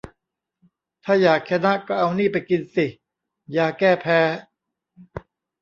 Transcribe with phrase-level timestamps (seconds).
[1.03, 2.85] ถ้าอยากชนะก็เอานี่ไปกินสิ
[3.57, 4.19] "ยาแก้แพ้"